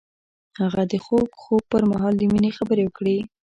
هغه 0.59 0.81
د 0.91 0.93
خوږ 1.05 1.29
خوب 1.41 1.63
پر 1.71 1.83
مهال 1.91 2.13
د 2.17 2.23
مینې 2.31 2.49
خبرې 2.57 2.83
وکړې. 2.85 3.17